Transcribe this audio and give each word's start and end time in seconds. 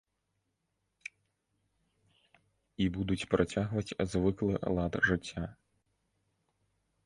І 2.85 2.89
будуць 2.97 3.19
працягваць 3.35 3.95
звыклы 4.17 4.55
лад 4.77 4.93
жыцця. 5.07 5.45